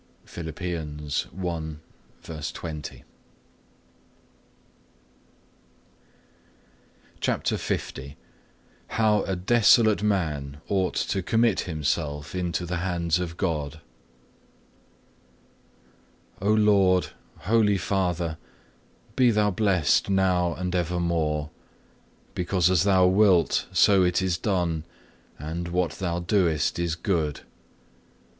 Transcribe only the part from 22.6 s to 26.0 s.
as Thou wilt so it is done, and what